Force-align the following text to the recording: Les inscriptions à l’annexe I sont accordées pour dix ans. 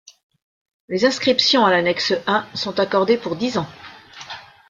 Les 0.89 1.05
inscriptions 1.05 1.63
à 1.63 1.69
l’annexe 1.69 2.15
I 2.27 2.41
sont 2.55 2.79
accordées 2.79 3.19
pour 3.19 3.35
dix 3.35 3.59
ans. 3.59 3.67